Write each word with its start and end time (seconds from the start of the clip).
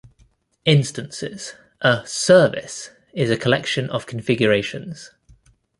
Instances: 0.65 1.53
a 1.81 2.01
"service" 2.07 2.89
is 3.13 3.29
a 3.29 3.37
collection 3.37 3.87
of 3.91 4.07
configurations. 4.07 5.11